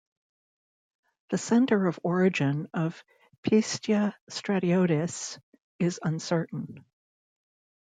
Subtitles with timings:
[1.29, 3.03] The center of origin of
[3.43, 5.37] "Pistia stratiotes"
[5.77, 6.83] is uncertain.